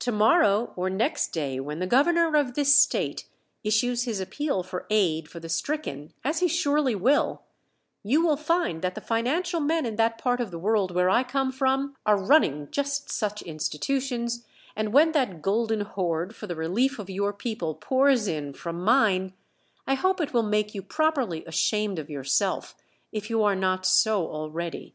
"To 0.00 0.12
morrow 0.12 0.74
or 0.76 0.90
next 0.90 1.28
day 1.28 1.58
when 1.58 1.78
the 1.78 1.86
Governor 1.86 2.36
of 2.36 2.52
this 2.52 2.74
State 2.76 3.26
issues 3.64 4.02
his 4.02 4.20
appeal 4.20 4.62
for 4.62 4.84
aid 4.90 5.30
for 5.30 5.40
the 5.40 5.48
stricken, 5.48 6.12
as 6.22 6.40
he 6.40 6.46
surely 6.46 6.94
will, 6.94 7.44
you 8.02 8.22
will 8.22 8.36
find 8.36 8.82
that 8.82 8.94
the 8.94 9.00
financial 9.00 9.60
men 9.60 9.86
in 9.86 9.96
that 9.96 10.18
part 10.18 10.42
of 10.42 10.50
the 10.50 10.58
world 10.58 10.90
where 10.90 11.08
I 11.08 11.22
come 11.22 11.50
from 11.52 11.96
are 12.04 12.22
running 12.22 12.70
just 12.70 13.08
such 13.10 13.40
institutions, 13.40 14.44
and 14.76 14.92
when 14.92 15.12
that 15.12 15.40
golden 15.40 15.80
horde 15.80 16.36
for 16.36 16.46
the 16.46 16.54
relief 16.54 16.98
of 16.98 17.08
your 17.08 17.32
people 17.32 17.74
pours 17.74 18.28
in 18.28 18.52
from 18.52 18.84
mine 18.84 19.32
I 19.86 19.94
hope 19.94 20.20
it 20.20 20.34
will 20.34 20.42
make 20.42 20.74
you 20.74 20.82
properly 20.82 21.46
ashamed 21.46 21.98
of 21.98 22.10
yourself, 22.10 22.76
if 23.10 23.30
you 23.30 23.42
are 23.42 23.56
not 23.56 23.86
so 23.86 24.28
already." 24.30 24.94